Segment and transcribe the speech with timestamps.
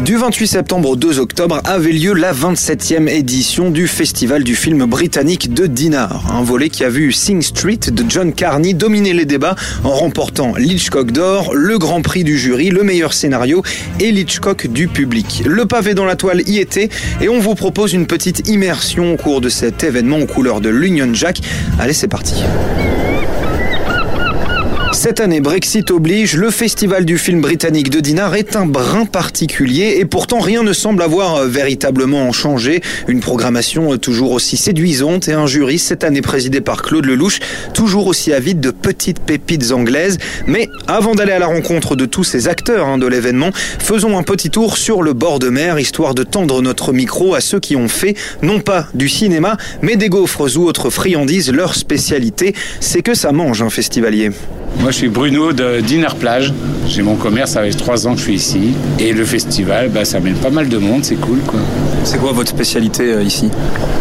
[0.00, 4.86] Du 28 septembre au 2 octobre avait lieu la 27e édition du Festival du film
[4.86, 6.34] britannique de Dinard.
[6.34, 10.54] Un volet qui a vu Sing Street de John Carney dominer les débats en remportant
[10.56, 13.62] l'Hitchcock d'or, le grand prix du jury, le meilleur scénario
[14.00, 15.42] et l'Hitchcock du public.
[15.46, 16.88] Le pavé dans la toile y était
[17.20, 20.70] et on vous propose une petite immersion au cours de cet événement aux couleurs de
[20.70, 21.40] l'Union Jack.
[21.78, 22.42] Allez, c'est parti.
[24.92, 29.96] Cette année, Brexit oblige, le festival du film britannique de Dinard est un brin particulier
[29.98, 32.82] et pourtant rien ne semble avoir euh, véritablement changé.
[33.08, 37.40] Une programmation euh, toujours aussi séduisante et un jury cette année présidé par Claude Lelouch,
[37.72, 40.18] toujours aussi avide de petites pépites anglaises.
[40.46, 44.22] Mais avant d'aller à la rencontre de tous ces acteurs hein, de l'événement, faisons un
[44.22, 47.76] petit tour sur le bord de mer, histoire de tendre notre micro à ceux qui
[47.76, 51.50] ont fait, non pas du cinéma, mais des gaufres ou autres friandises.
[51.50, 54.30] Leur spécialité, c'est que ça mange un festivalier.
[54.80, 56.52] Moi, je suis Bruno de Dinard Plage.
[56.88, 58.74] J'ai mon commerce, ça fait trois ans que je suis ici.
[58.98, 61.38] Et le festival, bah, ça mène pas mal de monde, c'est cool.
[61.46, 61.60] quoi.
[62.04, 63.48] C'est quoi votre spécialité euh, ici?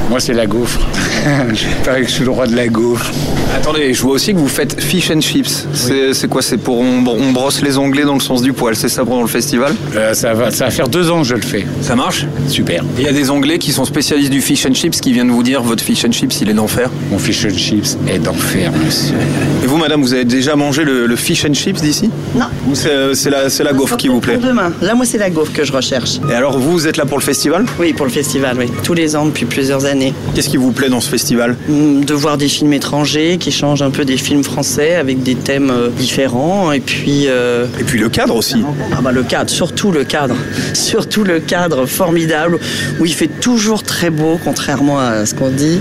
[0.09, 0.79] Moi, c'est la gaufre.
[1.53, 3.11] je parie que je suis le roi de la gaufre.
[3.55, 5.67] Attendez, je vois aussi que vous faites fish and chips.
[5.73, 8.75] C'est c'est quoi C'est pour on, on brosse les onglets dans le sens du poil,
[8.75, 9.73] c'est ça pendant le festival?
[9.95, 11.65] Euh, ça, va, ça va faire deux ans que je le fais.
[11.81, 12.25] Ça marche?
[12.47, 12.83] Super.
[12.97, 15.43] Il y a des anglais qui sont spécialistes du fish and chips qui viennent vous
[15.43, 16.89] dire votre fish and chips il est d'enfer?
[17.11, 19.15] Mon fish and chips est d'enfer, monsieur.
[19.63, 22.45] Et vous madame, vous avez déjà mangé le, le fish and chips d'ici Non.
[22.69, 24.71] Ou c'est euh, la, la gaufre qui vous plaît Pour demain.
[24.81, 26.19] Là, moi, c'est la gaufre que je recherche.
[26.29, 27.65] Et alors vous, vous êtes là pour le festival?
[27.79, 28.67] Oui, pour le festival, oui.
[28.83, 30.13] Tous les ans, depuis plusieurs années.
[30.35, 31.55] Qu'est-ce qui vous plaît dans ce festival?
[31.69, 35.35] Hum, De voir des films étrangers qui changent un peu des films français avec des
[35.35, 36.71] thèmes euh, différents.
[36.71, 37.25] Et puis.
[37.27, 38.63] euh, Et puis le cadre aussi.
[38.95, 40.35] Ah bah le cadre, surtout le cadre,
[40.73, 42.59] surtout le cadre formidable
[42.99, 45.79] où il fait toujours très beau, contrairement à ce qu'on dit,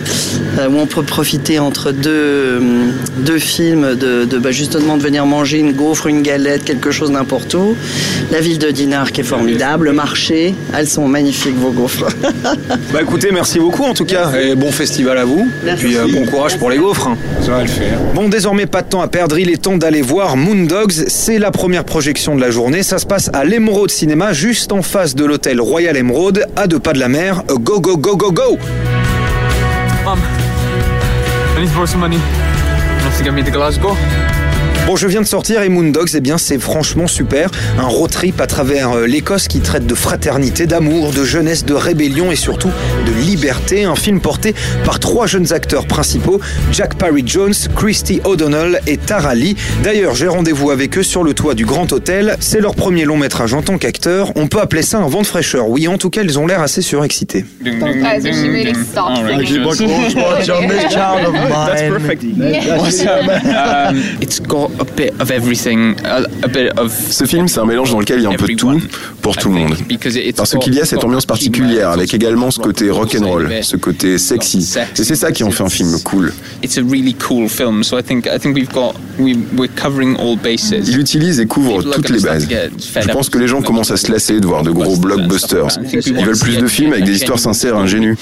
[0.59, 5.27] où on peut profiter entre deux, hum, deux films de, de bah, justement de venir
[5.27, 7.75] manger une gaufre, une galette, quelque chose n'importe où.
[8.31, 12.07] La ville de Dinard qui est formidable, le marché, elles sont magnifiques vos gaufres.
[12.93, 14.31] Bah écoutez, merci beaucoup en tout cas.
[14.41, 15.49] Et bon festival à vous.
[15.65, 15.87] Merci.
[15.87, 17.09] Et puis euh, bon courage pour les gaufres.
[17.09, 17.17] hein.
[17.43, 17.99] Ça va le faire.
[18.15, 20.93] Bon, désormais pas de temps à perdre, il est temps d'aller voir Moondogs.
[21.09, 22.83] C'est la première projection de la journée.
[22.85, 26.79] Ça se passe à l'Emeraude Cinéma, juste en face de l'hôtel Royal Emeraude, à deux
[26.79, 27.43] pas de la mer.
[27.49, 28.59] Go, go, go, go, go
[30.05, 30.19] Mum,
[31.57, 32.19] I need to borrow some money.
[33.01, 33.97] Enough to get me to Glasgow.
[34.91, 37.49] Bon, je viens de sortir et Moondogs, eh bien, c'est franchement super.
[37.79, 41.75] Un road trip à travers euh, l'Écosse qui traite de fraternité, d'amour, de jeunesse, de
[41.75, 42.73] rébellion et surtout
[43.07, 43.85] de liberté.
[43.85, 44.53] Un film porté
[44.85, 46.41] par trois jeunes acteurs principaux,
[46.73, 49.55] Jack Parry Jones, Christy O'Donnell et Tara Lee.
[49.85, 52.37] D'ailleurs, j'ai rendez-vous avec eux sur le toit du Grand Hôtel.
[52.41, 54.33] C'est leur premier long métrage en tant qu'acteur.
[54.35, 55.69] On peut appeler ça un vent de fraîcheur.
[55.69, 57.45] Oui, en tout cas, ils ont l'air assez surexcités.
[64.21, 67.93] It's got a bit of everything, a, a bit of Ce film, c'est un mélange
[67.93, 68.81] dans lequel il y a un peu de tout
[69.23, 69.77] pour tout le monde.
[70.37, 74.67] Parce qu'il y a cette ambiance particulière, avec également ce côté rock'n'roll, ce côté sexy.
[74.99, 76.33] Et c'est ça qui en fait un film cool.
[76.63, 80.17] It's a really cool film, so I think I think we've got we we're covering
[80.17, 80.89] all bases.
[80.89, 82.49] Il utilise et couvre toutes les bases.
[82.49, 85.69] Je pense que les gens commencent à se lasser de voir de gros blockbusters.
[85.93, 88.17] Ils veulent plus de films avec des histoires sincères, ingénues.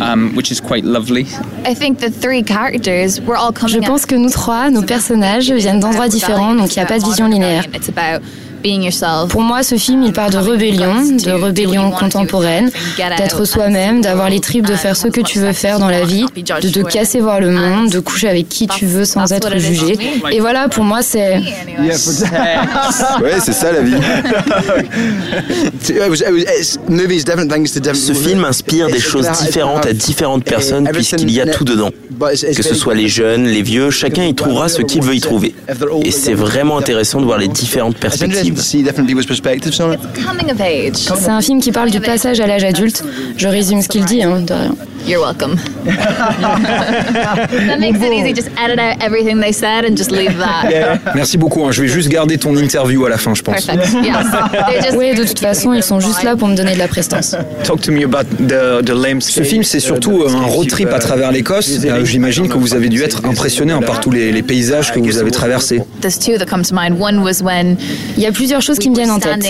[0.00, 1.26] um, which is quite lovely.
[1.64, 5.50] I think the three characters were all coming Je pense que nous trois, nos personnages
[5.52, 7.64] viennent d'endroits différents, donc il n'y a pas de vision linéaire.
[9.28, 12.70] Pour moi, ce film, il part de rébellion, de rébellion contemporaine,
[13.18, 16.24] d'être soi-même, d'avoir les tripes de faire ce que tu veux faire dans la vie,
[16.36, 19.98] de te casser voir le monde, de coucher avec qui tu veux sans être jugé.
[20.30, 21.40] Et voilà, pour moi, c'est...
[23.22, 23.94] Ouais, c'est ça la vie.
[27.94, 31.90] Ce film inspire des choses différentes à différentes personnes puisqu'il y a tout dedans.
[32.20, 35.54] Que ce soit les jeunes, les vieux, chacun y trouvera ce qu'il veut y trouver.
[36.04, 38.51] Et c'est vraiment intéressant de voir les différentes perspectives.
[40.26, 40.96] Coming of age.
[40.96, 43.04] C'est un film qui parle du passage à l'âge adulte.
[43.36, 44.74] Je résume ce qu'il dit, hein, de rien.
[45.06, 45.56] You're welcome.
[45.84, 48.32] that makes it easy.
[48.32, 51.14] Just edit out everything they said and just leave that.
[51.14, 51.64] Merci beaucoup.
[51.64, 51.72] Hein.
[51.72, 53.66] Je vais juste garder ton interview à la fin, je pense.
[53.66, 54.04] Perfect.
[54.04, 54.92] Yes.
[55.02, 57.34] Oui, de toute façon, ils sont juste là pour me donner de la prestance.
[57.64, 61.32] Talk to me about the, the Ce film, c'est surtout un road trip à travers
[61.32, 61.70] l'Écosse.
[61.84, 65.18] Euh, j'imagine que vous avez dû être impressionné par tous les, les paysages que vous
[65.18, 65.82] avez traversés.
[68.16, 69.44] Il y a plusieurs choses qui me viennent en tête.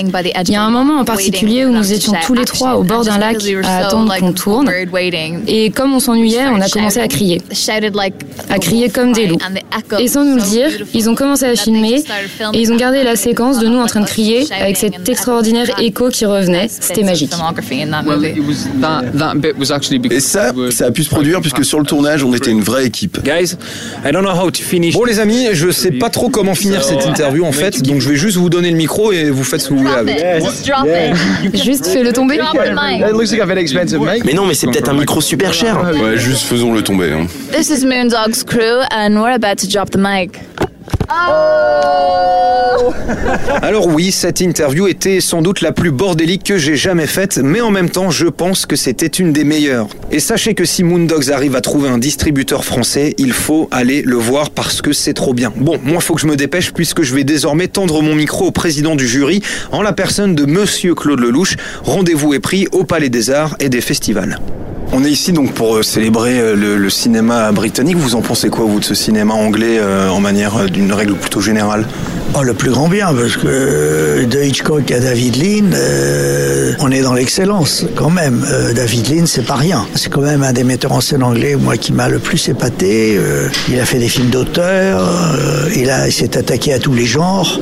[0.47, 3.05] Il y a un moment en particulier où nous étions tous les trois au bord
[3.05, 4.71] d'un lac à attendre qu'on tourne.
[5.47, 7.41] Et comme on s'ennuyait, on a commencé à crier.
[8.49, 9.39] À crier comme des loups.
[9.99, 12.03] Et sans nous le dire, ils ont commencé à filmer
[12.53, 15.71] et ils ont gardé la séquence de nous en train de crier avec cet extraordinaire
[15.81, 16.69] écho qui revenait.
[16.69, 17.33] C'était magique.
[20.11, 22.87] Et ça, ça a pu se produire puisque sur le tournage, on était une vraie
[22.87, 23.19] équipe.
[24.93, 28.09] Bon les amis, je sais pas trop comment finir cette interview en fait, donc je
[28.09, 30.25] vais juste vous donner le micro et vous faites ce que vous voulez avec.
[31.55, 32.39] Juste fais-le tomber.
[34.25, 35.81] Mais non, mais c'est peut-être un micro super cher.
[35.83, 37.11] Ouais, juste faisons-le tomber.
[37.11, 37.27] Hein.
[37.53, 40.39] This is Moondog's crew and we're about to drop the mic.
[41.11, 42.93] Oh
[43.63, 47.63] Alors oui, cette interview était sans doute la plus bordélique que j'ai jamais faite, mais
[47.63, 49.89] en même temps, je pense que c'était une des meilleures.
[50.11, 54.17] Et sachez que si Moondogs arrive à trouver un distributeur français, il faut aller le
[54.17, 55.51] voir parce que c'est trop bien.
[55.57, 58.53] Bon, moi, faut que je me dépêche puisque je vais désormais tendre mon micro au
[58.53, 59.41] président du jury
[59.71, 61.57] en la personne de Monsieur Claude Lelouch.
[61.85, 64.39] Rendez-vous est pris au Palais des Arts et des Festivals.
[64.95, 67.97] On est ici donc pour euh, célébrer euh, le, cinéma britannique.
[67.97, 71.41] Vous en pensez quoi, vous, de ce cinéma anglais euh, en manière d'une règle plutôt
[71.41, 71.87] générale?
[72.35, 75.77] Oh, le plus grand bien, parce que de Hitchcock à David Lean,
[76.81, 78.47] on est dans l'excellence quand même.
[78.75, 79.87] David Lean, c'est pas rien.
[79.95, 83.19] C'est quand même un des metteurs en scène anglais, moi, qui m'a le plus épaté.
[83.69, 85.07] il a fait des films d'auteur,
[85.75, 87.61] il, il s'est attaqué à tous les genres.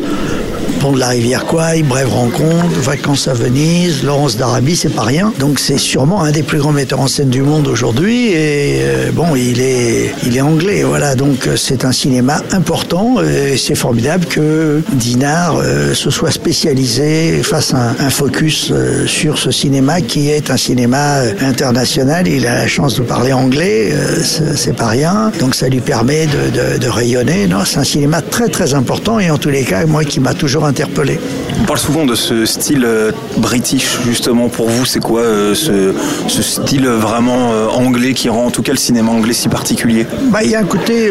[0.81, 5.31] Pont de la rivière Quay, Brève rencontre, Vacances à Venise, Laurence d'Arabie, c'est pas rien.
[5.39, 8.29] Donc c'est sûrement un des plus grands metteurs en scène du monde aujourd'hui.
[8.29, 11.15] Et euh, bon, il est, il est anglais, voilà.
[11.17, 13.17] Donc euh, c'est un cinéma important.
[13.23, 18.73] Et c'est formidable que Dinard euh, se soit spécialisé, fasse un, focus
[19.07, 22.27] sur ce cinéma qui est un cinéma international.
[22.27, 23.93] Il a la chance de parler anglais,
[24.23, 25.31] c'est pas rien.
[25.41, 27.47] Donc ça lui permet de, de, de rayonner.
[27.47, 29.21] Non, c'est un cinéma très très important.
[29.21, 31.19] Et en tous les cas, moi qui m'a toujours interpellé.
[31.61, 34.49] On parle souvent de ce style euh, british, justement.
[34.49, 38.73] Pour vous, c'est quoi euh, ce, style vraiment euh, anglais qui rend en tout cas
[38.73, 40.07] le cinéma anglais si particulier?
[40.33, 41.11] Bah, Il y a un côté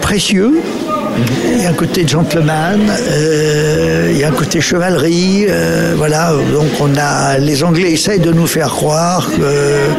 [0.00, 0.54] précieux
[1.52, 2.80] il y a un côté gentleman,
[4.24, 5.46] un côté chevalerie.
[5.48, 9.30] Euh, voilà, donc on a les Anglais essayent de nous faire croire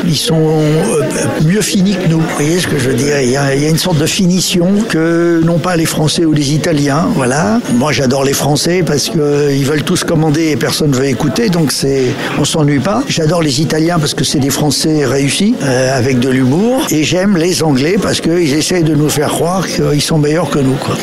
[0.01, 1.01] qu'ils sont euh,
[1.45, 2.21] mieux finis que nous.
[2.35, 3.19] Voyez ce que je veux dire?
[3.21, 7.07] Il y, a, une sorte de finition que n'ont pas les Français ou les Italiens.
[7.15, 7.59] Voilà.
[7.73, 11.71] Moi, j'adore les Français parce qu'ils veulent tous commander et personne ne veut écouter, donc
[11.71, 12.05] c'est
[12.39, 13.03] on s'ennuie pas.
[13.07, 17.63] J'adore les Italiens parce que c'est des Français réussis avec de l'humour, et j'aime les
[17.63, 20.75] Anglais parce qu'ils essayent de nous faire croire qu'ils sont meilleurs que nous.
[20.75, 20.95] Quoi.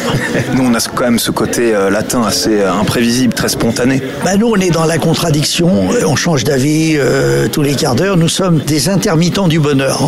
[0.54, 2.72] Nous, on a quand même ce côté euh, latin assez euh,
[3.12, 4.03] imprévisible, très spontané.
[4.25, 5.88] Bah, nous, on est dans la contradiction.
[6.06, 8.17] On change d'avis euh, tous les quarts d'heure.
[8.17, 10.00] Nous sommes des intermittents du bonheur.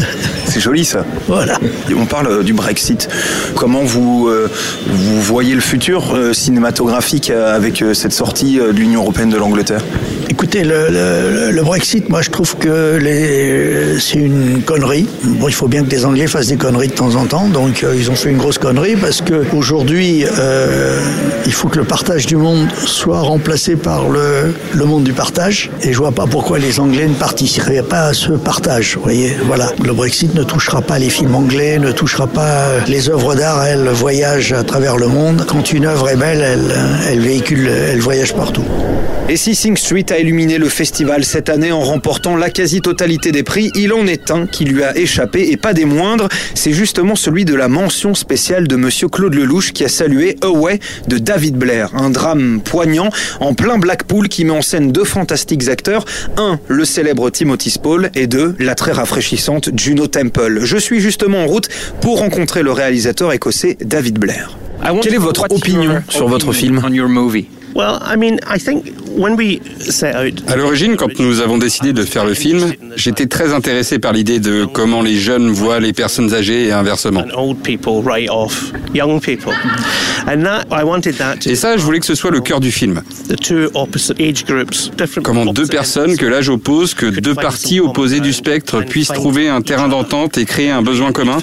[0.46, 1.04] C'est joli ça.
[1.28, 1.58] Voilà.
[1.96, 3.08] On parle du Brexit.
[3.54, 4.30] Comment vous,
[4.86, 9.82] vous voyez le futur cinématographique avec cette sortie de l'Union européenne de l'Angleterre?
[10.62, 13.00] Le, Brexit, moi je trouve que
[14.00, 15.06] c'est une connerie.
[15.24, 17.84] Bon, il faut bien que les Anglais fassent des conneries de temps en temps, donc
[17.96, 21.00] ils ont fait une grosse connerie parce que Aujourd'hui, euh,
[21.46, 25.70] il faut que le partage du monde soit remplacé par le, le monde du partage.
[25.82, 28.96] Et je vois pas pourquoi les Anglais ne participeraient pas à ce partage.
[28.96, 29.72] Vous voyez, voilà.
[29.82, 33.64] Le Brexit ne touchera pas les films anglais, ne touchera pas les œuvres d'art.
[33.64, 35.46] Elles voyagent à travers le monde.
[35.48, 36.74] Quand une œuvre est belle, elle,
[37.10, 38.64] elle véhicule, elle voyage partout.
[39.28, 43.42] Et si Sing Street a illuminé le festival cette année en remportant la quasi-totalité des
[43.42, 46.28] prix, il en est un qui lui a échappé et pas des moindres.
[46.54, 50.78] C'est justement celui de la mention spéciale de Monsieur Claude Lelouch qui a salué Away
[51.08, 51.90] de David Blair.
[51.94, 53.10] Un drame poignant
[53.40, 56.04] en plein Blackpool qui met en scène deux fantastiques acteurs.
[56.36, 60.60] Un, le célèbre Timothy Spall et deux, la très rafraîchissante Juno Temple.
[60.62, 61.68] Je suis justement en route
[62.00, 64.56] pour rencontrer le réalisateur écossais David Blair.
[65.02, 66.80] Quelle est votre opinion sur votre film?
[70.46, 74.40] À l'origine, quand nous avons décidé de faire le film, j'étais très intéressé par l'idée
[74.40, 77.24] de comment les jeunes voient les personnes âgées et inversement.
[81.46, 83.02] Et ça, je voulais que ce soit le cœur du film.
[85.22, 89.62] Comment deux personnes que l'âge oppose, que deux parties opposées du spectre puissent trouver un
[89.62, 91.38] terrain d'entente et créer un besoin commun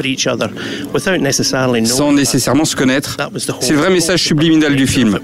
[1.86, 3.18] sans nécessairement se connaître.
[3.62, 5.20] C'est le vrai message subliminal du film.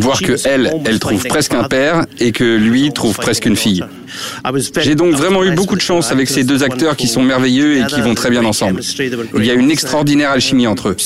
[0.00, 3.84] Voir que elle, elle trouve presque un père et que lui trouve presque une fille.
[4.80, 7.86] J'ai donc vraiment eu beaucoup de chance avec ces deux acteurs qui sont merveilleux et
[7.86, 8.80] qui vont très bien ensemble.
[9.38, 10.96] Il y a une extraordinaire alchimie entre eux.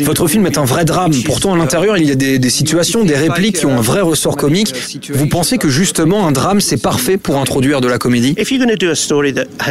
[0.00, 1.12] Votre film est un vrai drame.
[1.24, 4.00] Pourtant, à l'intérieur, il y a des, des situations, des répliques qui ont un vrai
[4.00, 4.72] ressort comique.
[5.10, 8.34] Vous pensez que justement, un drame, c'est parfait pour introduire de la comédie?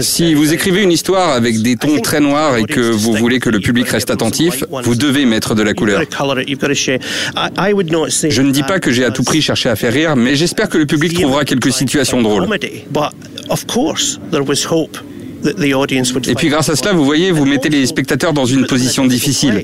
[0.01, 3.49] Si vous écrivez une histoire avec des tons très noirs et que vous voulez que
[3.49, 6.01] le public reste attentif, vous devez mettre de la couleur.
[6.01, 10.69] Je ne dis pas que j'ai à tout prix cherché à faire rire, mais j'espère
[10.69, 12.47] que le public trouvera quelques situations drôles.
[16.27, 19.63] Et puis grâce à cela, vous voyez, vous mettez les spectateurs dans une position difficile.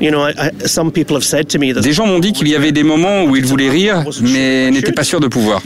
[0.00, 4.92] Des gens m'ont dit qu'il y avait des moments où ils voulaient rire, mais n'étaient
[4.92, 5.62] pas sûrs de pouvoir.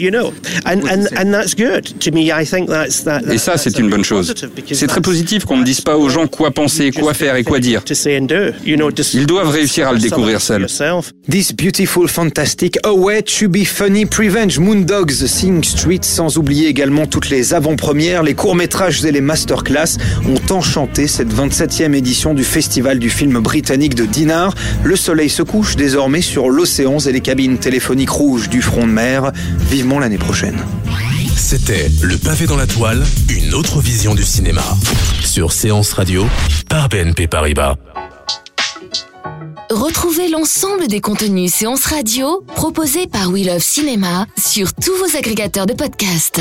[3.30, 4.34] Et ça, c'est une bonne chose.
[4.72, 7.60] C'est très positif qu'on ne dise pas aux gens quoi penser, quoi faire et quoi
[7.60, 7.82] dire.
[9.14, 10.66] Ils doivent réussir à le découvrir seuls.
[11.30, 17.06] This beautiful, fantastic, A Way to Be Funny, Prevenge, Moondogs, Sing Street, sans oublier également
[17.06, 22.98] toutes les avant-premières, les courts-métrages et les masterclass ont enchanté cette 27e édition du Festival
[22.98, 24.04] du film britannique de
[24.82, 28.92] Le soleil se couche désormais sur l'océan et les cabines téléphoniques rouges du front de
[28.92, 29.30] mer.
[29.70, 30.58] Vivement l'année prochaine.
[31.36, 34.64] C'était Le pavé dans la toile, une autre vision du cinéma.
[35.22, 36.26] Sur Séance Radio,
[36.68, 37.76] par BNP Paribas.
[39.70, 45.66] Retrouvez l'ensemble des contenus Séance Radio proposés par We Love Cinéma sur tous vos agrégateurs
[45.66, 46.40] de podcasts.